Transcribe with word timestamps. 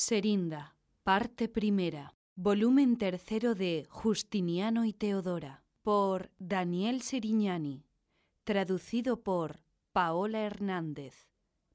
Serinda, 0.00 0.76
parte 1.02 1.48
primera, 1.48 2.14
volumen 2.36 2.98
tercero 2.98 3.56
de 3.56 3.84
Justiniano 3.90 4.84
y 4.84 4.92
Teodora, 4.92 5.64
por 5.82 6.30
Daniel 6.38 7.02
Serignani, 7.02 7.84
traducido 8.44 9.24
por 9.24 9.64
Paola 9.90 10.42
Hernández, 10.42 11.26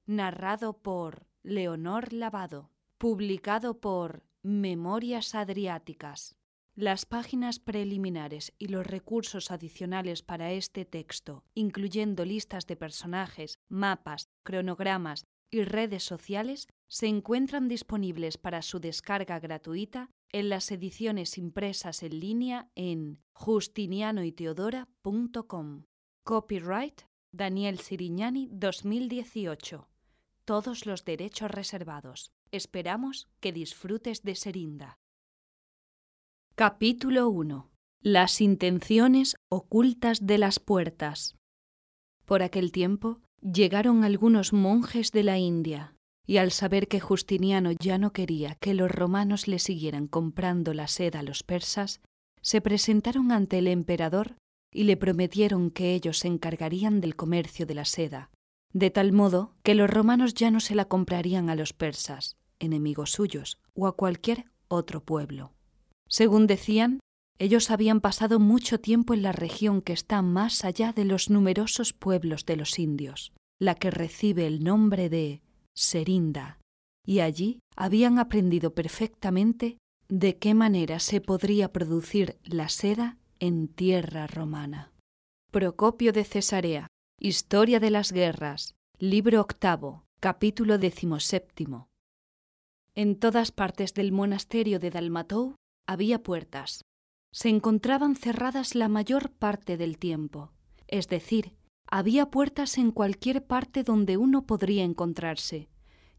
narrado 0.06 0.78
por 0.82 1.28
Leonor 1.44 2.14
Lavado, 2.14 2.72
publicado 2.98 3.82
por 3.82 4.24
Memorias 4.42 5.36
Adriáticas. 5.36 6.38
Las 6.76 7.06
páginas 7.06 7.60
preliminares 7.60 8.54
y 8.58 8.70
los 8.70 8.88
recursos 8.88 9.52
adicionales 9.52 10.22
para 10.24 10.54
este 10.54 10.86
texto, 10.86 11.44
incluyendo 11.56 12.24
listas 12.24 12.68
de 12.68 12.78
personajes, 12.78 13.60
mapas, 13.68 14.30
cronogramas 14.44 15.26
y 15.52 15.66
redes 15.66 16.04
sociales, 16.04 16.68
se 16.94 17.08
encuentran 17.08 17.68
disponibles 17.68 18.38
para 18.38 18.62
su 18.62 18.80
descarga 18.80 19.40
gratuita 19.40 20.12
en 20.32 20.50
las 20.50 20.72
ediciones 20.72 21.40
impresas 21.40 22.04
en 22.04 22.20
línea 22.20 22.70
en 22.76 23.20
justinianoyteodora.com. 23.34 25.86
Copyright 26.24 27.02
Daniel 27.32 27.80
Sirignani 27.80 28.48
2018. 28.52 29.90
Todos 30.46 30.86
los 30.86 31.04
derechos 31.04 31.50
reservados. 31.50 32.32
Esperamos 32.52 33.28
que 33.40 33.52
disfrutes 33.52 34.22
de 34.22 34.36
Serinda. 34.36 35.00
Capítulo 36.54 37.28
1. 37.28 37.72
Las 38.02 38.40
intenciones 38.40 39.36
ocultas 39.50 40.28
de 40.28 40.38
las 40.38 40.60
puertas. 40.60 41.36
Por 42.26 42.44
aquel 42.44 42.72
tiempo 42.72 43.20
llegaron 43.42 44.04
algunos 44.04 44.54
monjes 44.54 45.12
de 45.12 45.24
la 45.24 45.40
India 45.40 45.93
y 46.26 46.38
al 46.38 46.52
saber 46.52 46.88
que 46.88 47.00
Justiniano 47.00 47.72
ya 47.72 47.98
no 47.98 48.14
quería 48.14 48.56
que 48.56 48.74
los 48.74 48.92
romanos 48.92 49.48
le 49.48 49.60
siguieran 49.60 50.08
comprando 50.08 50.74
la 50.74 50.88
seda 50.88 51.20
a 51.20 51.24
los 51.24 51.44
persas, 51.44 52.02
se 52.42 52.62
presentaron 52.62 53.32
ante 53.32 53.58
el 53.58 53.68
emperador 53.68 54.36
y 54.72 54.84
le 54.84 54.98
prometieron 54.98 55.70
que 55.70 55.94
ellos 55.94 56.20
se 56.20 56.28
encargarían 56.28 57.02
del 57.02 57.16
comercio 57.16 57.66
de 57.66 57.76
la 57.76 57.86
seda, 57.86 58.30
de 58.74 58.90
tal 58.90 59.12
modo 59.12 59.54
que 59.64 59.76
los 59.76 59.90
romanos 59.90 60.34
ya 60.34 60.50
no 60.50 60.60
se 60.60 60.76
la 60.76 60.86
comprarían 60.86 61.50
a 61.50 61.56
los 61.56 61.74
persas, 61.74 62.38
enemigos 62.60 63.12
suyos, 63.12 63.60
o 63.76 63.88
a 63.88 63.96
cualquier 63.96 64.46
otro 64.68 65.04
pueblo. 65.04 65.54
Según 66.08 66.48
decían, 66.48 67.00
ellos 67.38 67.70
habían 67.72 68.02
pasado 68.02 68.40
mucho 68.40 68.80
tiempo 68.80 69.14
en 69.14 69.22
la 69.22 69.32
región 69.32 69.82
que 69.82 69.94
está 69.94 70.22
más 70.22 70.66
allá 70.66 70.92
de 70.94 71.06
los 71.06 71.30
numerosos 71.30 71.94
pueblos 71.94 72.46
de 72.46 72.56
los 72.56 72.80
indios, 72.80 73.32
la 73.60 73.76
que 73.76 73.92
recibe 73.92 74.48
el 74.48 74.64
nombre 74.64 75.10
de 75.10 75.43
Serinda, 75.76 76.60
y 77.06 77.20
allí 77.20 77.60
habían 77.76 78.20
aprendido 78.20 78.74
perfectamente 78.74 79.78
de 80.08 80.38
qué 80.38 80.54
manera 80.54 81.00
se 81.00 81.22
podría 81.22 81.72
producir 81.72 82.38
la 82.44 82.70
seda 82.70 83.18
en 83.40 83.68
tierra 83.68 84.28
romana. 84.28 84.92
Procopio 85.52 86.14
de 86.14 86.24
Cesarea, 86.24 86.88
Historia 87.20 87.80
de 87.80 87.90
las 87.90 88.12
Guerras, 88.12 88.76
libro 89.00 89.42
octavo, 89.42 90.06
capítulo 90.20 90.78
decimoséptimo. 90.78 91.90
En 92.96 93.18
todas 93.20 93.52
partes 93.52 93.94
del 93.94 94.12
monasterio 94.12 94.80
de 94.80 94.92
Dalmatou 94.92 95.56
había 95.88 96.22
puertas. 96.22 96.82
Se 97.32 97.50
encontraban 97.50 98.16
cerradas 98.16 98.76
la 98.76 98.88
mayor 98.88 99.32
parte 99.32 99.78
del 99.78 99.98
tiempo, 99.98 100.52
es 100.88 101.08
decir, 101.08 101.56
había 101.88 102.32
puertas 102.32 102.78
en 102.78 102.92
cualquier 102.92 103.46
parte 103.46 103.84
donde 103.84 104.18
uno 104.18 104.46
podría 104.46 104.84
encontrarse, 104.84 105.70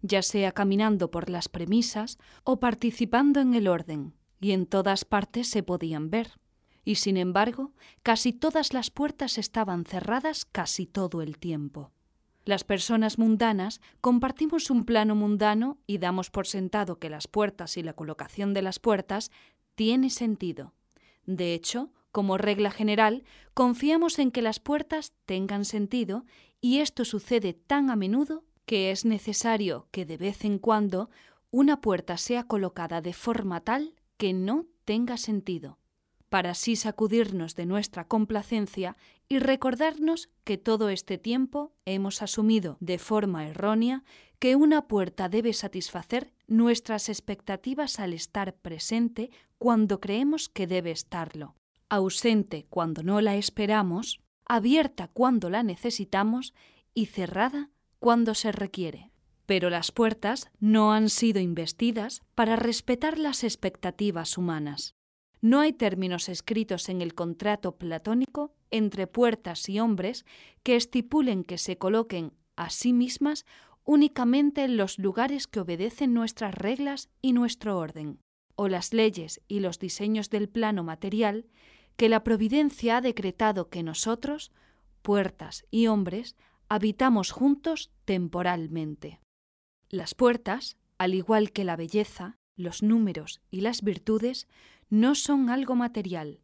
ya 0.03 0.23
sea 0.23 0.53
caminando 0.53 1.11
por 1.11 1.31
las 1.31 1.49
premisas 1.49 2.19
o 2.45 2.61
participando 2.61 3.41
en 3.41 3.55
el 3.55 3.69
orden, 3.69 4.15
y 4.41 4.53
en 4.53 4.67
todas 4.67 5.05
partes 5.05 5.49
se 5.49 5.63
podían 5.63 6.11
ver. 6.11 6.33
Y 6.85 6.97
sin 6.97 7.17
embargo, 7.17 7.73
casi 8.03 8.33
todas 8.33 8.75
las 8.75 8.91
puertas 8.91 9.39
estaban 9.39 9.85
cerradas 9.85 10.45
casi 10.45 10.87
todo 10.87 11.23
el 11.23 11.39
tiempo. 11.39 11.93
Las 12.45 12.63
personas 12.63 13.19
mundanas 13.19 13.81
compartimos 14.03 14.69
un 14.69 14.85
plano 14.85 15.15
mundano 15.15 15.79
y 15.87 15.97
damos 15.97 16.31
por 16.31 16.47
sentado 16.47 16.99
que 16.99 17.09
las 17.09 17.27
puertas 17.27 17.79
y 17.79 17.83
la 17.83 17.95
colocación 17.95 18.53
de 18.53 18.61
las 18.61 18.79
puertas 18.79 19.31
tiene 19.75 20.11
sentido. 20.11 20.75
De 21.25 21.55
hecho, 21.55 21.91
como 22.15 22.39
regla 22.39 22.71
general, 22.71 23.25
confiamos 23.55 24.21
en 24.21 24.31
que 24.31 24.41
las 24.41 24.61
puertas 24.61 25.15
tengan 25.27 25.65
sentido 25.65 26.25
y 26.61 26.79
esto 26.79 27.05
sucede 27.05 27.55
tan 27.55 27.91
a 27.91 27.97
menudo 27.97 28.45
que 28.67 28.93
es 28.93 29.05
necesario 29.05 29.89
que 29.91 30.07
de 30.07 30.17
vez 30.17 30.45
en 30.45 30.61
cuando 30.61 31.11
una 31.51 31.81
puerta 31.81 32.17
sea 32.17 32.45
colocada 32.45 33.01
de 33.01 33.15
forma 33.15 33.63
tal 33.63 33.97
que 34.17 34.33
no 34.33 34.67
tenga 34.85 35.17
sentido, 35.17 35.81
para 36.29 36.51
así 36.51 36.77
sacudirnos 36.77 37.57
de 37.57 37.67
nuestra 37.67 38.07
complacencia 38.07 38.97
y 39.29 39.41
recordarnos 39.41 40.31
que 40.45 40.57
todo 40.57 40.91
este 40.91 41.19
tiempo 41.19 41.73
hemos 41.85 42.23
asumido 42.23 42.77
de 42.79 42.99
forma 42.99 43.49
errónea 43.49 44.05
que 44.39 44.55
una 44.55 44.87
puerta 44.87 45.29
debe 45.29 45.53
satisfacer 45.53 46.33
nuestras 46.47 47.09
expectativas 47.09 47.99
al 47.99 48.13
estar 48.13 48.55
presente 48.55 49.33
cuando 49.59 49.99
creemos 49.99 50.49
que 50.49 50.69
debe 50.69 50.93
estarlo 50.93 51.57
ausente 51.89 52.67
cuando 52.69 53.03
no 53.03 53.21
la 53.21 53.37
esperamos, 53.37 54.21
abierta 54.45 55.09
cuando 55.09 55.51
la 55.51 55.63
necesitamos 55.63 56.55
y 56.95 57.07
cerrada 57.07 57.71
cuando 57.99 58.35
se 58.35 58.53
requiere. 58.53 59.11
Pero 59.47 59.71
las 59.71 59.93
puertas 59.93 60.51
no 60.59 60.93
han 60.93 61.09
sido 61.09 61.41
investidas 61.41 62.23
para 62.35 62.57
respetar 62.57 63.19
las 63.19 63.45
expectativas 63.45 64.39
humanas. 64.39 64.95
No 65.41 65.61
hay 65.61 65.75
términos 65.75 66.31
escritos 66.31 66.89
en 66.89 67.03
el 67.03 67.15
contrato 67.15 67.77
platónico 67.77 68.55
entre 68.71 69.07
puertas 69.07 69.69
y 69.69 69.79
hombres 69.79 70.25
que 70.63 70.77
estipulen 70.77 71.45
que 71.45 71.59
se 71.59 71.77
coloquen 71.77 72.33
a 72.57 72.71
sí 72.71 72.93
mismas 72.93 73.45
únicamente 73.85 74.65
en 74.65 74.77
los 74.79 74.99
lugares 74.99 75.47
que 75.47 75.61
obedecen 75.61 76.15
nuestras 76.15 76.55
reglas 76.55 77.11
y 77.21 77.33
nuestro 77.33 77.79
orden, 77.79 78.19
o 78.57 78.69
las 78.69 78.93
leyes 78.93 79.41
y 79.49 79.61
los 79.61 79.79
diseños 79.79 80.31
del 80.31 80.49
plano 80.49 80.85
material 80.85 81.47
que 81.97 82.09
la 82.09 82.25
providencia 82.25 82.99
ha 82.99 83.01
decretado 83.01 83.69
que 83.69 83.83
nosotros, 83.83 84.53
puertas 85.03 85.67
y 85.71 85.87
hombres, 85.87 86.37
habitamos 86.69 87.31
juntos 87.31 87.93
temporalmente. 88.05 89.21
Las 89.91 90.15
puertas, 90.15 90.77
al 90.99 91.15
igual 91.15 91.53
que 91.53 91.65
la 91.65 91.77
belleza, 91.77 92.39
los 92.57 92.83
números 92.83 93.41
y 93.51 93.61
las 93.61 93.83
virtudes, 93.83 94.49
no 94.91 95.15
son 95.15 95.51
algo 95.51 95.75
material, 95.75 96.41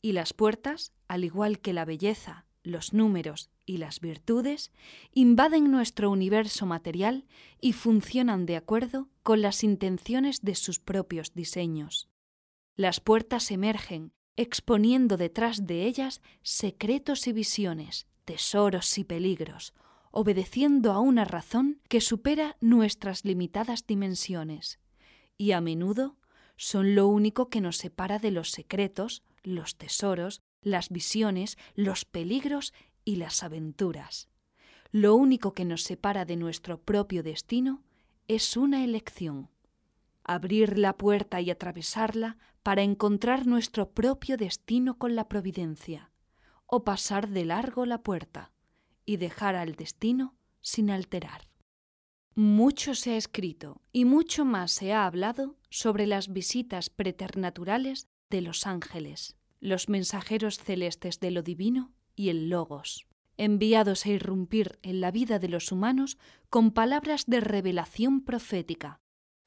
y 0.00 0.12
las 0.12 0.32
puertas, 0.32 0.92
al 1.08 1.24
igual 1.24 1.60
que 1.60 1.72
la 1.72 1.84
belleza, 1.84 2.46
los 2.64 2.92
números 2.92 3.50
y 3.64 3.78
las 3.78 4.00
virtudes, 4.00 4.72
invaden 5.12 5.70
nuestro 5.70 6.10
universo 6.10 6.66
material 6.66 7.24
y 7.60 7.72
funcionan 7.72 8.46
de 8.46 8.56
acuerdo 8.56 9.08
con 9.22 9.42
las 9.42 9.62
intenciones 9.64 10.40
de 10.42 10.54
sus 10.54 10.80
propios 10.80 11.34
diseños. 11.34 12.08
Las 12.76 13.00
puertas 13.00 13.50
emergen 13.50 14.12
exponiendo 14.36 15.16
detrás 15.16 15.66
de 15.66 15.84
ellas 15.84 16.22
secretos 16.42 17.26
y 17.26 17.32
visiones, 17.32 18.06
tesoros 18.24 18.96
y 18.98 19.04
peligros, 19.04 19.74
obedeciendo 20.10 20.92
a 20.92 21.00
una 21.00 21.24
razón 21.24 21.80
que 21.88 22.00
supera 22.00 22.56
nuestras 22.60 23.24
limitadas 23.24 23.86
dimensiones, 23.86 24.78
y 25.36 25.52
a 25.52 25.60
menudo 25.60 26.16
son 26.56 26.94
lo 26.94 27.08
único 27.08 27.48
que 27.48 27.60
nos 27.60 27.76
separa 27.76 28.18
de 28.18 28.30
los 28.30 28.50
secretos, 28.50 29.22
los 29.42 29.76
tesoros, 29.76 30.40
las 30.60 30.90
visiones, 30.90 31.58
los 31.74 32.04
peligros 32.04 32.72
y 33.04 33.16
las 33.16 33.42
aventuras. 33.42 34.28
Lo 34.90 35.14
único 35.14 35.54
que 35.54 35.64
nos 35.64 35.82
separa 35.82 36.24
de 36.24 36.36
nuestro 36.36 36.82
propio 36.82 37.22
destino 37.22 37.82
es 38.28 38.56
una 38.56 38.84
elección. 38.84 39.48
Abrir 40.24 40.78
la 40.78 40.96
puerta 40.96 41.40
y 41.40 41.50
atravesarla 41.50 42.38
para 42.62 42.82
encontrar 42.82 43.46
nuestro 43.46 43.90
propio 43.90 44.36
destino 44.36 44.98
con 44.98 45.16
la 45.16 45.28
providencia, 45.28 46.12
o 46.66 46.84
pasar 46.84 47.28
de 47.28 47.44
largo 47.44 47.86
la 47.86 48.02
puerta 48.02 48.52
y 49.04 49.16
dejar 49.16 49.56
al 49.56 49.74
destino 49.74 50.36
sin 50.60 50.90
alterar. 50.90 51.48
Mucho 52.34 52.94
se 52.94 53.12
ha 53.12 53.16
escrito 53.16 53.82
y 53.92 54.04
mucho 54.04 54.44
más 54.44 54.72
se 54.72 54.92
ha 54.92 55.06
hablado 55.06 55.56
sobre 55.70 56.06
las 56.06 56.32
visitas 56.32 56.88
preternaturales 56.88 58.08
de 58.30 58.40
los 58.42 58.66
ángeles, 58.66 59.36
los 59.60 59.88
mensajeros 59.88 60.58
celestes 60.58 61.20
de 61.20 61.30
lo 61.30 61.42
divino 61.42 61.92
y 62.14 62.28
el 62.28 62.48
logos, 62.48 63.06
enviados 63.36 64.06
a 64.06 64.10
irrumpir 64.10 64.78
en 64.82 65.00
la 65.00 65.10
vida 65.10 65.38
de 65.38 65.48
los 65.48 65.72
humanos 65.72 66.18
con 66.50 66.70
palabras 66.70 67.24
de 67.26 67.40
revelación 67.40 68.22
profética, 68.22 69.00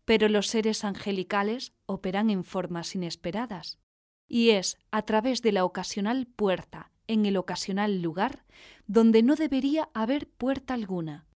pero 0.05 0.29
los 0.29 0.47
seres 0.47 0.83
angelicales 0.83 1.73
operan 1.85 2.29
en 2.29 2.43
formas 2.43 2.95
inesperadas, 2.95 3.79
y 4.27 4.51
es 4.51 4.77
a 4.91 5.03
través 5.03 5.41
de 5.41 5.51
la 5.51 5.65
ocasional 5.65 6.27
puerta 6.27 6.91
en 7.07 7.25
el 7.25 7.37
ocasional 7.37 8.01
lugar 8.01 8.45
donde 8.87 9.23
no 9.23 9.35
debería 9.35 9.89
haber 9.93 10.27
puerta 10.27 10.73
alguna, 10.73 11.27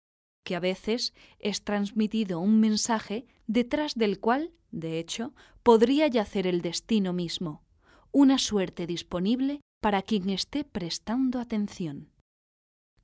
que 0.44 0.56
a 0.56 0.60
veces 0.60 1.14
es 1.40 1.64
transmitido 1.64 2.40
un 2.40 2.60
mensaje 2.60 3.28
detrás 3.48 3.96
del 3.96 4.20
cual, 4.20 4.54
de 4.72 5.00
hecho, 5.00 5.34
podría 5.64 6.08
yacer 6.08 6.48
el 6.48 6.62
destino 6.62 7.14
mismo, 7.14 7.64
una 8.12 8.40
suerte 8.40 8.88
disponible 8.88 9.62
para 9.80 10.02
quien 10.02 10.30
esté 10.30 10.64
prestando 10.64 11.40
atención. 11.40 12.10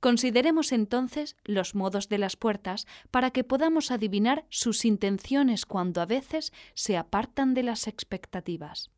Consideremos 0.00 0.72
entonces 0.72 1.36
los 1.44 1.74
modos 1.74 2.08
de 2.08 2.18
las 2.18 2.36
puertas 2.36 2.86
para 3.10 3.30
que 3.30 3.44
podamos 3.44 3.90
adivinar 3.90 4.44
sus 4.50 4.84
intenciones 4.84 5.66
cuando 5.66 6.00
a 6.00 6.06
veces 6.06 6.52
se 6.74 6.96
apartan 6.96 7.54
de 7.54 7.62
las 7.62 7.86
expectativas. 7.86 8.90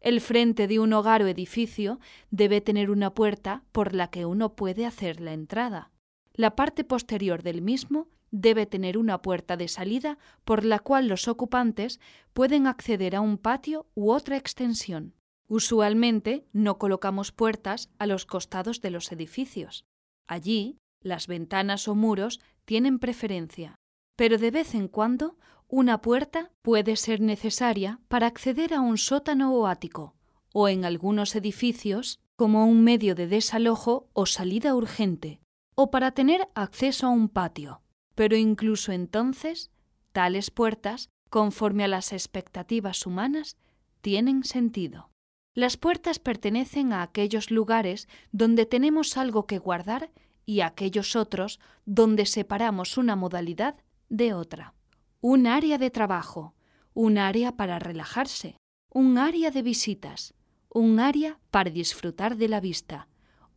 El 0.00 0.20
frente 0.20 0.66
de 0.66 0.80
un 0.80 0.92
hogar 0.92 1.22
o 1.22 1.28
edificio 1.28 1.98
debe 2.30 2.60
tener 2.60 2.90
una 2.90 3.14
puerta 3.14 3.64
por 3.72 3.94
la 3.94 4.10
que 4.10 4.26
uno 4.26 4.54
puede 4.54 4.84
hacer 4.84 5.20
la 5.20 5.32
entrada. 5.32 5.90
La 6.34 6.56
parte 6.56 6.84
posterior 6.84 7.42
del 7.42 7.62
mismo 7.62 8.08
debe 8.30 8.66
tener 8.66 8.98
una 8.98 9.22
puerta 9.22 9.56
de 9.56 9.68
salida 9.68 10.18
por 10.44 10.64
la 10.64 10.78
cual 10.80 11.06
los 11.06 11.28
ocupantes 11.28 12.00
pueden 12.32 12.66
acceder 12.66 13.14
a 13.14 13.20
un 13.20 13.38
patio 13.38 13.86
u 13.94 14.10
otra 14.10 14.36
extensión. 14.36 15.14
Usualmente 15.54 16.46
no 16.54 16.78
colocamos 16.78 17.30
puertas 17.30 17.90
a 17.98 18.06
los 18.06 18.24
costados 18.24 18.80
de 18.80 18.88
los 18.88 19.12
edificios. 19.12 19.84
Allí, 20.26 20.78
las 21.02 21.26
ventanas 21.26 21.88
o 21.88 21.94
muros 21.94 22.40
tienen 22.64 22.98
preferencia, 22.98 23.74
pero 24.16 24.38
de 24.38 24.50
vez 24.50 24.74
en 24.74 24.88
cuando 24.88 25.36
una 25.68 26.00
puerta 26.00 26.52
puede 26.62 26.96
ser 26.96 27.20
necesaria 27.20 28.00
para 28.08 28.28
acceder 28.28 28.72
a 28.72 28.80
un 28.80 28.96
sótano 28.96 29.52
o 29.52 29.66
ático, 29.66 30.14
o 30.54 30.70
en 30.70 30.86
algunos 30.86 31.36
edificios 31.36 32.18
como 32.34 32.64
un 32.64 32.82
medio 32.82 33.14
de 33.14 33.26
desalojo 33.26 34.08
o 34.14 34.24
salida 34.24 34.74
urgente, 34.74 35.42
o 35.74 35.90
para 35.90 36.12
tener 36.12 36.48
acceso 36.54 37.08
a 37.08 37.10
un 37.10 37.28
patio. 37.28 37.82
Pero 38.14 38.36
incluso 38.36 38.90
entonces, 38.90 39.70
tales 40.12 40.50
puertas, 40.50 41.10
conforme 41.28 41.84
a 41.84 41.88
las 41.88 42.14
expectativas 42.14 43.04
humanas, 43.04 43.58
tienen 44.00 44.44
sentido. 44.44 45.11
Las 45.54 45.76
puertas 45.76 46.18
pertenecen 46.18 46.92
a 46.92 47.02
aquellos 47.02 47.50
lugares 47.50 48.08
donde 48.30 48.64
tenemos 48.64 49.18
algo 49.18 49.46
que 49.46 49.58
guardar 49.58 50.10
y 50.46 50.60
a 50.60 50.66
aquellos 50.66 51.14
otros 51.14 51.60
donde 51.84 52.24
separamos 52.24 52.96
una 52.96 53.16
modalidad 53.16 53.76
de 54.08 54.32
otra. 54.32 54.74
Un 55.20 55.46
área 55.46 55.76
de 55.76 55.90
trabajo, 55.90 56.54
un 56.94 57.18
área 57.18 57.56
para 57.56 57.78
relajarse, 57.78 58.56
un 58.88 59.18
área 59.18 59.50
de 59.50 59.62
visitas, 59.62 60.34
un 60.70 60.98
área 61.00 61.38
para 61.50 61.70
disfrutar 61.70 62.36
de 62.36 62.48
la 62.48 62.60
vista, 62.60 63.08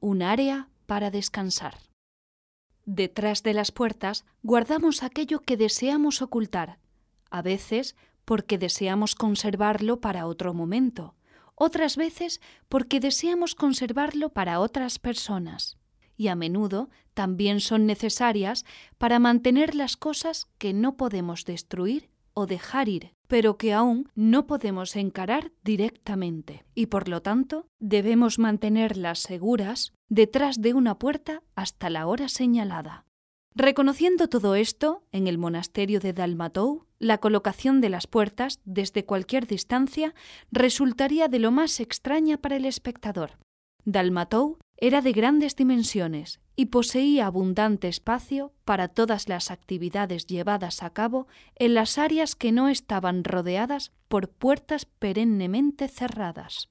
un 0.02 0.22
área 0.22 0.70
para 0.86 1.12
descansar. 1.12 1.78
Detrás 2.86 3.42
de 3.42 3.54
las 3.54 3.72
puertas 3.72 4.26
guardamos 4.44 5.02
aquello 5.02 5.40
que 5.40 5.58
deseamos 5.58 6.22
ocultar, 6.22 6.78
a 7.32 7.42
veces 7.42 7.96
porque 8.26 8.58
deseamos 8.58 9.16
conservarlo 9.16 10.02
para 10.02 10.28
otro 10.28 10.54
momento, 10.54 11.15
otras 11.56 11.98
veces 11.98 12.42
porque 12.70 13.00
deseamos 13.00 13.56
conservarlo 13.56 14.30
para 14.30 14.60
otras 14.60 15.00
personas, 15.00 15.78
y 16.18 16.28
a 16.28 16.36
menudo 16.36 16.90
también 17.14 17.60
son 17.60 17.86
necesarias 17.86 18.66
para 18.98 19.20
mantener 19.20 19.76
las 19.76 19.98
cosas 19.98 20.48
que 20.58 20.74
no 20.74 20.98
podemos 20.98 21.46
destruir 21.46 22.10
o 22.34 22.46
dejar 22.46 22.90
ir, 22.90 23.14
pero 23.28 23.58
que 23.58 23.74
aún 23.74 24.12
no 24.14 24.46
podemos 24.46 24.96
encarar 24.96 25.52
directamente, 25.64 26.66
y 26.76 26.88
por 26.88 27.08
lo 27.08 27.22
tanto 27.22 27.68
debemos 27.80 28.40
mantenerlas 28.40 29.20
seguras 29.20 29.94
detrás 30.10 30.62
de 30.62 30.74
una 30.74 31.00
puerta 31.00 31.42
hasta 31.56 31.90
la 31.90 32.08
hora 32.08 32.28
señalada. 32.30 33.06
Reconociendo 33.56 34.28
todo 34.28 34.56
esto, 34.56 35.04
en 35.14 35.28
el 35.28 35.38
monasterio 35.38 36.02
de 36.02 36.12
Dalmatou, 36.12 36.85
la 37.00 37.18
colocación 37.18 37.82
de 37.82 37.90
las 37.90 38.08
puertas 38.08 38.60
desde 38.66 39.06
cualquier 39.06 39.48
distancia 39.48 40.14
resultaría 40.52 41.28
de 41.28 41.40
lo 41.40 41.52
más 41.52 41.80
extraña 41.80 42.38
para 42.38 42.56
el 42.56 42.66
espectador. 42.66 43.38
Dalmatou 43.86 44.58
era 44.78 45.02
de 45.02 45.12
grandes 45.12 45.56
dimensiones 45.56 46.40
y 46.56 46.68
poseía 46.68 47.28
abundante 47.28 47.88
espacio 47.88 48.54
para 48.64 48.88
todas 48.88 49.30
las 49.30 49.52
actividades 49.52 50.26
llevadas 50.26 50.84
a 50.84 50.92
cabo 50.92 51.28
en 51.56 51.74
las 51.74 51.98
áreas 51.98 52.36
que 52.36 52.52
no 52.52 52.70
estaban 52.70 53.24
rodeadas 53.24 53.92
por 54.08 54.30
puertas 54.30 54.86
perennemente 54.86 55.88
cerradas. 55.88 56.70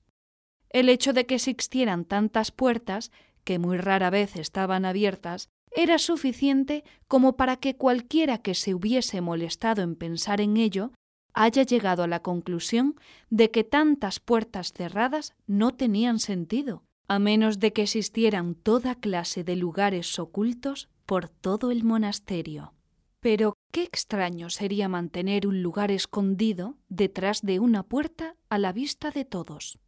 El 0.71 0.89
hecho 0.89 1.13
de 1.13 1.27
que 1.27 1.37
existieran 1.37 2.05
tantas 2.05 2.51
puertas, 2.51 3.13
que 3.45 3.59
muy 3.59 3.77
rara 3.77 4.11
vez 4.11 4.37
estaban 4.37 4.85
abiertas, 4.85 5.49
era 5.75 5.99
suficiente 5.99 6.85
como 7.09 7.37
para 7.37 7.57
que 7.57 7.77
cualquiera 7.77 8.39
que 8.39 8.55
se 8.55 8.75
hubiese 8.75 9.21
molestado 9.21 9.83
en 9.83 9.97
pensar 9.97 10.41
en 10.41 10.57
ello 10.57 10.93
haya 11.35 11.65
llegado 11.65 12.05
a 12.05 12.07
la 12.07 12.23
conclusión 12.23 12.95
de 13.29 13.51
que 13.51 13.65
tantas 13.65 14.21
puertas 14.21 14.73
cerradas 14.73 15.35
no 15.47 15.75
tenían 15.75 16.21
sentido, 16.21 16.85
a 17.09 17.19
menos 17.19 17.59
de 17.59 17.73
que 17.73 17.83
existieran 17.83 18.55
toda 18.55 18.95
clase 18.95 19.43
de 19.43 19.57
lugares 19.57 20.19
ocultos 20.19 20.89
por 21.07 21.29
todo 21.29 21.71
el 21.73 21.83
monasterio. 21.83 22.73
Pero 23.21 23.55
qué 23.73 23.83
extraño 23.83 24.51
sería 24.51 24.89
mantener 24.89 25.47
un 25.47 25.63
lugar 25.63 25.91
escondido 25.91 26.77
detrás 26.89 27.43
de 27.43 27.59
una 27.59 27.83
puerta 27.83 28.37
a 28.49 28.59
la 28.59 28.73
vista 28.73 29.11
de 29.11 29.25
todos. 29.25 29.81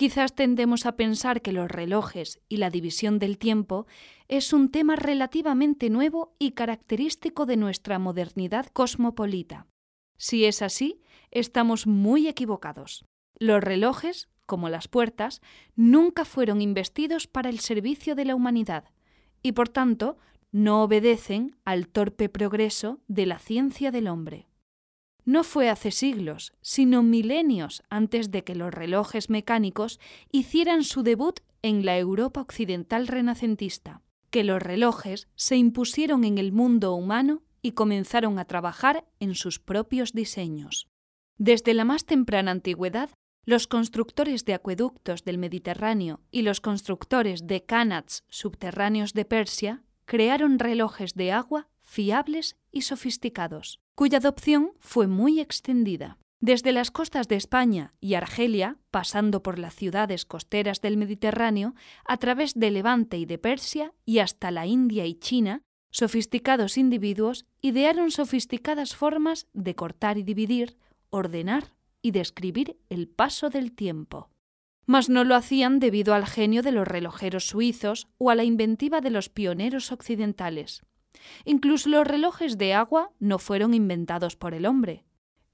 Quizás 0.00 0.34
tendemos 0.34 0.86
a 0.86 0.96
pensar 0.96 1.42
que 1.42 1.52
los 1.52 1.70
relojes 1.70 2.40
y 2.48 2.56
la 2.56 2.70
división 2.70 3.18
del 3.18 3.36
tiempo 3.36 3.86
es 4.28 4.54
un 4.54 4.70
tema 4.70 4.96
relativamente 4.96 5.90
nuevo 5.90 6.34
y 6.38 6.52
característico 6.52 7.44
de 7.44 7.58
nuestra 7.58 7.98
modernidad 7.98 8.64
cosmopolita. 8.72 9.66
Si 10.16 10.46
es 10.46 10.62
así, 10.62 11.02
estamos 11.30 11.86
muy 11.86 12.28
equivocados. 12.28 13.04
Los 13.38 13.62
relojes 13.62 14.30
como 14.46 14.70
las 14.70 14.88
puertas, 14.88 15.42
nunca 15.76 16.24
fueron 16.24 16.62
investidos 16.62 17.26
para 17.26 17.50
el 17.50 17.58
servicio 17.58 18.14
de 18.14 18.24
la 18.24 18.34
humanidad 18.34 18.84
y 19.42 19.52
por 19.52 19.68
tanto 19.68 20.16
no 20.50 20.82
obedecen 20.82 21.58
al 21.66 21.88
torpe 21.88 22.30
progreso 22.30 23.00
de 23.06 23.26
la 23.26 23.38
ciencia 23.38 23.90
del 23.90 24.08
hombre. 24.08 24.49
No 25.24 25.44
fue 25.44 25.68
hace 25.68 25.90
siglos, 25.90 26.52
sino 26.60 27.02
milenios 27.02 27.82
antes 27.90 28.30
de 28.30 28.44
que 28.44 28.54
los 28.54 28.72
relojes 28.72 29.30
mecánicos 29.30 30.00
hicieran 30.32 30.84
su 30.84 31.02
debut 31.02 31.40
en 31.62 31.84
la 31.84 31.98
Europa 31.98 32.40
occidental 32.40 33.06
renacentista, 33.06 34.02
que 34.30 34.44
los 34.44 34.62
relojes 34.62 35.28
se 35.34 35.56
impusieron 35.56 36.24
en 36.24 36.38
el 36.38 36.52
mundo 36.52 36.94
humano 36.94 37.42
y 37.62 37.72
comenzaron 37.72 38.38
a 38.38 38.46
trabajar 38.46 39.06
en 39.18 39.34
sus 39.34 39.58
propios 39.58 40.12
diseños. 40.12 40.88
Desde 41.36 41.74
la 41.74 41.84
más 41.84 42.04
temprana 42.04 42.50
antigüedad 42.50 43.10
los 43.44 43.66
constructores 43.66 44.44
de 44.44 44.54
acueductos 44.54 45.24
del 45.24 45.38
Mediterráneo 45.38 46.20
y 46.30 46.42
los 46.42 46.60
constructores 46.60 47.46
de 47.46 47.64
canats 47.64 48.24
subterráneos 48.28 49.14
de 49.14 49.24
Persia 49.24 49.82
crearon 50.04 50.58
relojes 50.58 51.14
de 51.14 51.32
agua 51.32 51.68
fiables 51.82 52.56
y 52.70 52.82
sofisticados, 52.82 53.80
cuya 54.00 54.16
adopción 54.16 54.72
fue 54.78 55.06
muy 55.08 55.40
extendida. 55.40 56.16
Desde 56.40 56.72
las 56.72 56.90
costas 56.90 57.28
de 57.28 57.36
España 57.36 57.92
y 58.00 58.14
Argelia, 58.14 58.78
pasando 58.90 59.42
por 59.42 59.58
las 59.58 59.74
ciudades 59.74 60.24
costeras 60.24 60.80
del 60.80 60.96
Mediterráneo, 60.96 61.74
a 62.06 62.16
través 62.16 62.54
de 62.54 62.70
Levante 62.70 63.18
y 63.18 63.26
de 63.26 63.36
Persia 63.36 63.92
y 64.06 64.20
hasta 64.20 64.50
la 64.50 64.64
India 64.64 65.04
y 65.04 65.16
China, 65.16 65.60
sofisticados 65.90 66.78
individuos 66.78 67.44
idearon 67.60 68.10
sofisticadas 68.10 68.96
formas 68.96 69.48
de 69.52 69.74
cortar 69.74 70.16
y 70.16 70.22
dividir, 70.22 70.78
ordenar 71.10 71.74
y 72.00 72.12
describir 72.12 72.78
el 72.88 73.06
paso 73.06 73.50
del 73.50 73.70
tiempo. 73.72 74.30
Mas 74.86 75.10
no 75.10 75.24
lo 75.24 75.34
hacían 75.34 75.78
debido 75.78 76.14
al 76.14 76.24
genio 76.24 76.62
de 76.62 76.72
los 76.72 76.88
relojeros 76.88 77.48
suizos 77.48 78.08
o 78.16 78.30
a 78.30 78.34
la 78.34 78.44
inventiva 78.44 79.02
de 79.02 79.10
los 79.10 79.28
pioneros 79.28 79.92
occidentales. 79.92 80.80
Incluso 81.44 81.88
los 81.88 82.06
relojes 82.06 82.58
de 82.58 82.74
agua 82.74 83.12
no 83.18 83.38
fueron 83.38 83.74
inventados 83.74 84.36
por 84.36 84.54
el 84.54 84.66
hombre. 84.66 85.04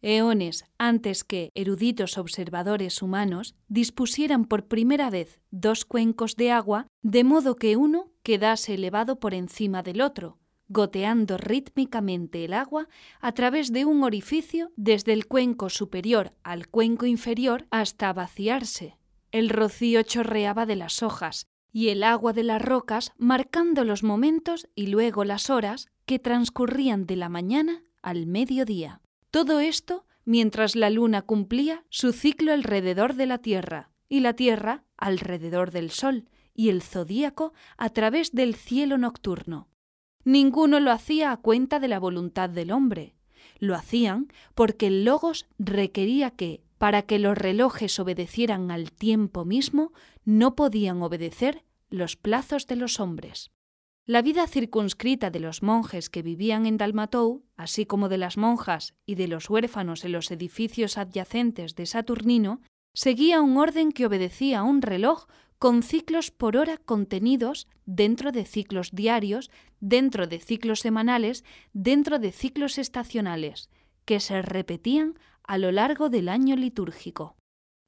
Eones 0.02 0.64
antes 0.78 1.24
que 1.24 1.50
eruditos 1.54 2.18
observadores 2.18 3.02
humanos 3.02 3.54
dispusieran 3.68 4.44
por 4.44 4.66
primera 4.66 5.10
vez 5.10 5.40
dos 5.50 5.84
cuencos 5.84 6.36
de 6.36 6.52
agua 6.52 6.86
de 7.02 7.24
modo 7.24 7.56
que 7.56 7.76
uno 7.76 8.12
quedase 8.22 8.74
elevado 8.74 9.18
por 9.18 9.34
encima 9.34 9.82
del 9.82 10.00
otro, 10.00 10.38
goteando 10.68 11.38
rítmicamente 11.38 12.44
el 12.44 12.52
agua 12.52 12.88
a 13.20 13.32
través 13.32 13.72
de 13.72 13.84
un 13.84 14.04
orificio 14.04 14.70
desde 14.76 15.12
el 15.12 15.26
cuenco 15.26 15.70
superior 15.70 16.34
al 16.42 16.68
cuenco 16.68 17.06
inferior 17.06 17.66
hasta 17.70 18.12
vaciarse. 18.12 18.98
El 19.32 19.48
rocío 19.48 20.02
chorreaba 20.02 20.66
de 20.66 20.76
las 20.76 21.02
hojas 21.02 21.46
y 21.72 21.88
el 21.88 22.02
agua 22.02 22.32
de 22.32 22.42
las 22.42 22.62
rocas 22.62 23.12
marcando 23.18 23.84
los 23.84 24.02
momentos 24.02 24.68
y 24.74 24.86
luego 24.86 25.24
las 25.24 25.50
horas 25.50 25.88
que 26.06 26.18
transcurrían 26.18 27.06
de 27.06 27.16
la 27.16 27.28
mañana 27.28 27.82
al 28.02 28.26
mediodía. 28.26 29.00
Todo 29.30 29.60
esto 29.60 30.06
mientras 30.24 30.76
la 30.76 30.90
luna 30.90 31.22
cumplía 31.22 31.84
su 31.88 32.12
ciclo 32.12 32.52
alrededor 32.52 33.14
de 33.14 33.26
la 33.26 33.38
Tierra 33.38 33.90
y 34.08 34.20
la 34.20 34.34
Tierra 34.34 34.84
alrededor 34.96 35.70
del 35.70 35.90
Sol 35.90 36.28
y 36.54 36.70
el 36.70 36.82
zodíaco 36.82 37.52
a 37.76 37.90
través 37.90 38.32
del 38.32 38.54
cielo 38.54 38.98
nocturno. 38.98 39.68
Ninguno 40.24 40.80
lo 40.80 40.90
hacía 40.90 41.30
a 41.30 41.36
cuenta 41.36 41.78
de 41.78 41.88
la 41.88 42.00
voluntad 42.00 42.50
del 42.50 42.72
hombre. 42.72 43.14
Lo 43.58 43.74
hacían 43.76 44.32
porque 44.54 44.88
el 44.88 45.04
logos 45.04 45.46
requería 45.58 46.30
que, 46.32 46.62
para 46.78 47.02
que 47.02 47.18
los 47.18 47.38
relojes 47.38 47.98
obedecieran 48.00 48.70
al 48.70 48.90
tiempo 48.90 49.44
mismo, 49.44 49.92
no 50.26 50.56
podían 50.56 51.00
obedecer 51.02 51.64
los 51.88 52.16
plazos 52.16 52.66
de 52.66 52.76
los 52.76 52.98
hombres. 53.00 53.52
La 54.04 54.22
vida 54.22 54.46
circunscrita 54.46 55.30
de 55.30 55.40
los 55.40 55.62
monjes 55.62 56.10
que 56.10 56.22
vivían 56.22 56.66
en 56.66 56.76
Dalmatou, 56.76 57.44
así 57.56 57.86
como 57.86 58.08
de 58.08 58.18
las 58.18 58.36
monjas 58.36 58.94
y 59.06 59.14
de 59.14 59.28
los 59.28 59.48
huérfanos 59.48 60.04
en 60.04 60.12
los 60.12 60.30
edificios 60.30 60.98
adyacentes 60.98 61.76
de 61.76 61.86
Saturnino, 61.86 62.60
seguía 62.92 63.40
un 63.40 63.56
orden 63.56 63.92
que 63.92 64.04
obedecía 64.04 64.60
a 64.60 64.62
un 64.64 64.82
reloj 64.82 65.26
con 65.58 65.82
ciclos 65.82 66.30
por 66.30 66.56
hora 66.56 66.76
contenidos 66.76 67.68
dentro 67.84 68.32
de 68.32 68.44
ciclos 68.44 68.90
diarios, 68.92 69.50
dentro 69.80 70.26
de 70.26 70.40
ciclos 70.40 70.80
semanales, 70.80 71.44
dentro 71.72 72.18
de 72.18 72.32
ciclos 72.32 72.78
estacionales, 72.78 73.70
que 74.04 74.18
se 74.18 74.42
repetían 74.42 75.14
a 75.44 75.56
lo 75.56 75.70
largo 75.70 76.10
del 76.10 76.28
año 76.28 76.56
litúrgico. 76.56 77.36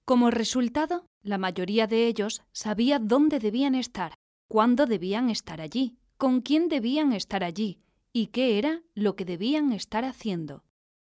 Como 0.09 0.31
resultado, 0.31 1.05
la 1.23 1.37
mayoría 1.37 1.87
de 1.87 2.07
ellos 2.07 2.41
sabía 2.50 2.99
dónde 2.99 3.38
debían 3.38 3.75
estar, 3.75 4.15
cuándo 4.49 4.87
debían 4.87 5.29
estar 5.29 5.61
allí, 5.61 5.99
con 6.17 6.41
quién 6.41 6.71
debían 6.71 7.12
estar 7.12 7.45
allí 7.45 7.83
y 8.11 8.29
qué 8.29 8.57
era 8.57 8.81
lo 8.95 9.17
que 9.17 9.27
debían 9.27 9.71
estar 9.71 10.07
haciendo. 10.07 10.65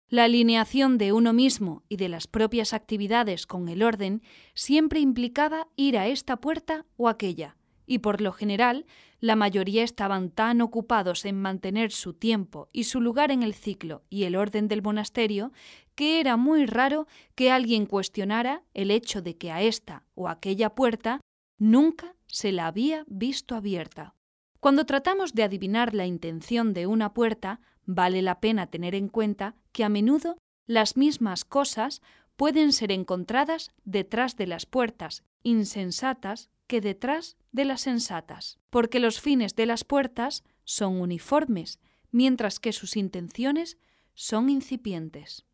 La 0.09 0.23
alineación 0.23 0.97
de 0.97 1.13
uno 1.13 1.33
mismo 1.33 1.83
y 1.89 1.97
de 1.97 2.09
las 2.09 2.29
propias 2.29 2.73
actividades 2.73 3.49
con 3.49 3.69
el 3.69 3.83
orden 3.83 4.23
siempre 4.55 5.01
implicaba 5.01 5.67
ir 5.75 5.99
a 5.99 6.07
esta 6.07 6.37
puerta 6.37 6.87
o 6.97 7.09
aquella, 7.09 7.57
y 7.87 7.99
por 7.99 8.21
lo 8.21 8.31
general 8.31 8.87
la 9.19 9.37
mayoría 9.37 9.83
estaban 9.83 10.31
tan 10.31 10.61
ocupados 10.61 11.25
en 11.25 11.41
mantener 11.41 11.91
su 11.91 12.13
tiempo 12.13 12.69
y 12.73 12.85
su 12.85 13.01
lugar 13.01 13.31
en 13.31 13.43
el 13.43 13.55
ciclo 13.55 14.05
y 14.11 14.25
el 14.25 14.37
orden 14.37 14.69
del 14.69 14.83
monasterio 14.83 15.51
que 15.95 16.21
era 16.21 16.37
muy 16.37 16.67
raro 16.67 17.07
que 17.35 17.51
alguien 17.51 17.87
cuestionara 17.87 18.63
el 18.75 18.91
hecho 18.91 19.23
de 19.23 19.37
que 19.37 19.51
a 19.51 19.63
esta 19.63 20.05
o 20.15 20.29
aquella 20.29 20.75
puerta 20.75 21.21
nunca 21.59 22.15
se 22.27 22.53
la 22.53 22.67
había 22.67 23.05
visto 23.07 23.55
abierta. 23.55 24.15
Cuando 24.61 24.87
tratamos 24.87 25.35
de 25.35 25.43
adivinar 25.43 25.95
la 25.95 26.07
intención 26.07 26.73
de 26.73 26.87
una 26.87 27.13
puerta, 27.13 27.61
vale 27.85 28.23
la 28.23 28.41
pena 28.41 28.67
tener 28.67 28.95
en 28.95 29.09
cuenta 29.09 29.57
que 29.73 29.85
a 29.85 29.89
menudo 29.89 30.37
las 30.67 30.97
mismas 30.97 31.45
cosas 31.45 32.01
pueden 32.37 32.73
ser 32.73 32.91
encontradas 32.91 33.71
detrás 33.85 34.37
de 34.37 34.47
las 34.47 34.67
puertas 34.67 35.23
insensatas 35.43 36.51
que 36.67 36.81
detrás 36.81 37.37
de 37.53 37.67
las 37.67 37.83
sensatas, 37.83 38.59
porque 38.71 38.99
los 38.99 39.21
fines 39.21 39.55
de 39.55 39.67
las 39.67 39.85
puertas 39.85 40.43
son 40.65 41.01
uniformes, 41.01 41.79
mientras 42.11 42.59
que 42.59 42.73
sus 42.73 42.97
intenciones 42.97 43.77
son 44.15 44.49
incipientes. 44.49 45.45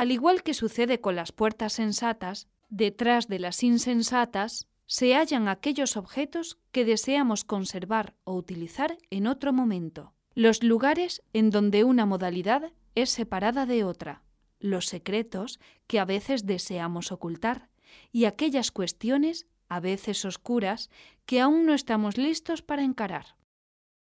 Al 0.00 0.12
igual 0.12 0.42
que 0.42 0.54
sucede 0.54 1.02
con 1.02 1.14
las 1.14 1.30
puertas 1.30 1.74
sensatas, 1.74 2.48
detrás 2.70 3.28
de 3.28 3.38
las 3.38 3.62
insensatas 3.62 4.66
se 4.86 5.14
hallan 5.14 5.46
aquellos 5.46 5.98
objetos 5.98 6.56
que 6.72 6.86
deseamos 6.86 7.44
conservar 7.44 8.14
o 8.24 8.34
utilizar 8.34 8.96
en 9.10 9.26
otro 9.26 9.52
momento, 9.52 10.14
los 10.34 10.62
lugares 10.62 11.20
en 11.34 11.50
donde 11.50 11.84
una 11.84 12.06
modalidad 12.06 12.72
es 12.94 13.10
separada 13.10 13.66
de 13.66 13.84
otra, 13.84 14.22
los 14.58 14.86
secretos 14.86 15.60
que 15.86 16.00
a 16.00 16.06
veces 16.06 16.46
deseamos 16.46 17.12
ocultar 17.12 17.68
y 18.10 18.24
aquellas 18.24 18.70
cuestiones, 18.70 19.48
a 19.68 19.80
veces 19.80 20.24
oscuras, 20.24 20.88
que 21.26 21.42
aún 21.42 21.66
no 21.66 21.74
estamos 21.74 22.16
listos 22.16 22.62
para 22.62 22.84
encarar. 22.84 23.36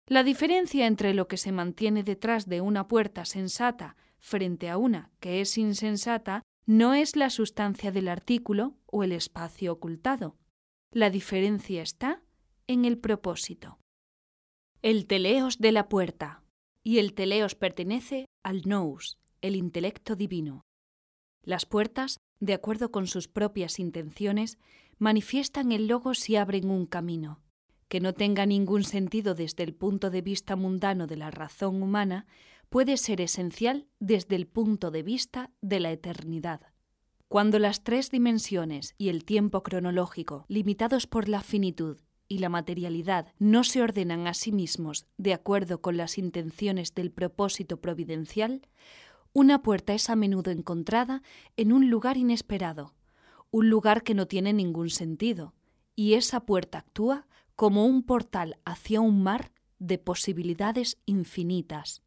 La 0.06 0.22
diferencia 0.22 0.86
entre 0.86 1.14
lo 1.14 1.26
que 1.26 1.36
se 1.36 1.50
mantiene 1.50 2.04
detrás 2.04 2.46
de 2.46 2.60
una 2.60 2.86
puerta 2.86 3.24
sensata 3.24 3.96
frente 4.20 4.68
a 4.68 4.76
una 4.76 5.10
que 5.20 5.40
es 5.40 5.58
insensata 5.58 6.42
no 6.66 6.94
es 6.94 7.16
la 7.16 7.30
sustancia 7.30 7.90
del 7.90 8.08
artículo 8.08 8.76
o 8.86 9.02
el 9.02 9.12
espacio 9.12 9.72
ocultado, 9.72 10.36
la 10.92 11.10
diferencia 11.10 11.82
está 11.82 12.22
en 12.66 12.84
el 12.84 12.98
propósito. 12.98 13.78
El 14.82 15.06
teleos 15.06 15.58
de 15.58 15.72
la 15.72 15.88
puerta. 15.88 16.42
Y 16.82 16.98
el 16.98 17.14
teleos 17.14 17.54
pertenece 17.54 18.26
al 18.42 18.62
nous, 18.64 19.18
el 19.40 19.54
intelecto 19.54 20.16
divino. 20.16 20.62
Las 21.42 21.66
puertas, 21.66 22.18
de 22.40 22.54
acuerdo 22.54 22.90
con 22.90 23.06
sus 23.06 23.28
propias 23.28 23.78
intenciones, 23.78 24.58
manifiestan 24.98 25.72
el 25.72 25.86
logos 25.86 26.28
y 26.30 26.36
abren 26.36 26.70
un 26.70 26.86
camino. 26.86 27.42
Que 27.88 28.00
no 28.00 28.14
tenga 28.14 28.46
ningún 28.46 28.84
sentido 28.84 29.34
desde 29.34 29.62
el 29.62 29.74
punto 29.74 30.10
de 30.10 30.22
vista 30.22 30.56
mundano 30.56 31.06
de 31.06 31.16
la 31.16 31.30
razón 31.30 31.82
humana, 31.82 32.26
puede 32.70 32.96
ser 32.96 33.20
esencial 33.20 33.88
desde 33.98 34.36
el 34.36 34.46
punto 34.46 34.90
de 34.90 35.02
vista 35.02 35.50
de 35.60 35.80
la 35.80 35.90
eternidad. 35.90 36.60
Cuando 37.28 37.58
las 37.58 37.82
tres 37.82 38.10
dimensiones 38.10 38.94
y 38.96 39.08
el 39.08 39.24
tiempo 39.24 39.62
cronológico, 39.62 40.46
limitados 40.48 41.06
por 41.06 41.28
la 41.28 41.42
finitud 41.42 41.98
y 42.28 42.38
la 42.38 42.48
materialidad, 42.48 43.32
no 43.40 43.64
se 43.64 43.82
ordenan 43.82 44.28
a 44.28 44.34
sí 44.34 44.52
mismos 44.52 45.06
de 45.18 45.34
acuerdo 45.34 45.82
con 45.82 45.96
las 45.96 46.16
intenciones 46.16 46.94
del 46.94 47.10
propósito 47.10 47.80
providencial, 47.80 48.62
una 49.32 49.62
puerta 49.62 49.92
es 49.92 50.08
a 50.08 50.16
menudo 50.16 50.52
encontrada 50.52 51.22
en 51.56 51.72
un 51.72 51.90
lugar 51.90 52.16
inesperado, 52.16 52.94
un 53.50 53.68
lugar 53.68 54.04
que 54.04 54.14
no 54.14 54.26
tiene 54.26 54.52
ningún 54.52 54.90
sentido, 54.90 55.54
y 55.96 56.14
esa 56.14 56.46
puerta 56.46 56.78
actúa 56.78 57.26
como 57.56 57.84
un 57.84 58.04
portal 58.04 58.58
hacia 58.64 59.00
un 59.00 59.22
mar 59.22 59.50
de 59.80 59.98
posibilidades 59.98 60.98
infinitas. 61.04 62.02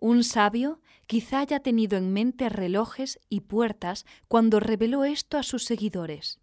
Un 0.00 0.24
sabio 0.24 0.80
quizá 1.06 1.40
haya 1.40 1.60
tenido 1.60 1.96
en 1.98 2.12
mente 2.12 2.48
relojes 2.48 3.20
y 3.28 3.40
puertas 3.40 4.06
cuando 4.28 4.60
reveló 4.60 5.04
esto 5.04 5.38
a 5.38 5.42
sus 5.42 5.64
seguidores. 5.64 6.40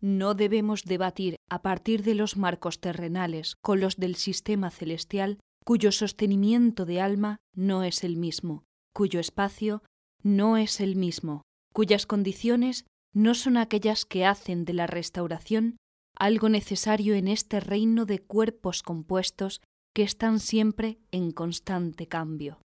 No 0.00 0.34
debemos 0.34 0.84
debatir 0.84 1.36
a 1.48 1.62
partir 1.62 2.02
de 2.02 2.14
los 2.14 2.36
marcos 2.36 2.80
terrenales 2.80 3.56
con 3.56 3.80
los 3.80 3.96
del 3.96 4.16
sistema 4.16 4.70
celestial 4.70 5.38
cuyo 5.64 5.92
sostenimiento 5.92 6.84
de 6.84 7.00
alma 7.00 7.38
no 7.54 7.84
es 7.84 8.04
el 8.04 8.16
mismo, 8.16 8.64
cuyo 8.92 9.18
espacio 9.18 9.82
no 10.22 10.56
es 10.56 10.80
el 10.80 10.96
mismo, 10.96 11.42
cuyas 11.72 12.06
condiciones 12.06 12.84
no 13.14 13.34
son 13.34 13.56
aquellas 13.56 14.04
que 14.04 14.26
hacen 14.26 14.64
de 14.64 14.74
la 14.74 14.86
restauración 14.86 15.76
algo 16.16 16.48
necesario 16.48 17.14
en 17.14 17.28
este 17.28 17.60
reino 17.60 18.04
de 18.06 18.20
cuerpos 18.20 18.82
compuestos 18.82 19.60
que 19.94 20.02
están 20.02 20.38
siempre 20.38 20.98
en 21.12 21.30
constante 21.30 22.06
cambio 22.08 22.63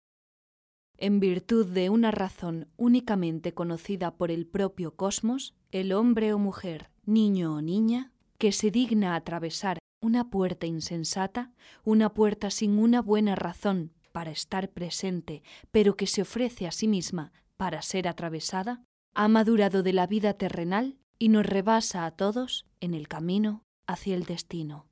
en 0.98 1.20
virtud 1.20 1.66
de 1.68 1.90
una 1.90 2.12
razón 2.12 2.68
únicamente 2.78 3.54
conocida 3.54 4.16
por 4.16 4.32
el 4.32 4.48
propio 4.48 4.96
cosmos, 4.96 5.56
el 5.72 5.94
hombre 5.94 6.34
o 6.34 6.40
mujer, 6.40 6.90
niño 7.06 7.56
o 7.56 7.62
niña, 7.62 8.12
que 8.38 8.52
se 8.52 8.72
digna 8.72 9.16
atravesar 9.16 9.80
una 10.02 10.30
puerta 10.30 10.66
insensata, 10.68 11.52
una 11.84 12.14
puerta 12.14 12.50
sin 12.50 12.80
una 12.80 13.02
buena 13.02 13.36
razón 13.36 13.94
para 14.12 14.32
estar 14.32 14.70
presente, 14.70 15.44
pero 15.72 15.96
que 15.96 16.08
se 16.08 16.24
ofrece 16.24 16.68
a 16.68 16.72
sí 16.72 16.88
misma 16.88 17.32
para 17.58 17.82
ser 17.82 18.08
atravesada, 18.08 18.84
ha 19.14 19.28
madurado 19.28 19.84
de 19.84 19.94
la 19.94 20.08
vida 20.08 20.34
terrenal 20.34 20.98
y 21.20 21.30
nos 21.30 21.46
rebasa 21.46 22.06
a 22.06 22.12
todos 22.12 22.68
en 22.80 22.94
el 22.94 23.08
camino 23.08 23.64
hacia 23.88 24.16
el 24.16 24.26
destino. 24.26 24.88